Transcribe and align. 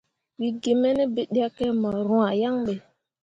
We 0.39 0.47
ge 0.61 0.71
me 0.81 0.89
ne 0.97 1.03
biɗǝkke 1.15 1.65
mor 1.81 1.97
rwah 2.07 2.31
yan 2.41 2.57
be. 2.65 2.73